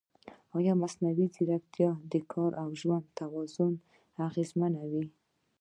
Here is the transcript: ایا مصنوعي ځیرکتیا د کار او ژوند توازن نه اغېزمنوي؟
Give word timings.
ایا 0.57 0.73
مصنوعي 0.83 1.25
ځیرکتیا 1.35 1.91
د 2.11 2.13
کار 2.31 2.51
او 2.61 2.69
ژوند 2.79 3.05
توازن 3.19 3.73
نه 4.15 4.19
اغېزمنوي؟ 4.27 5.05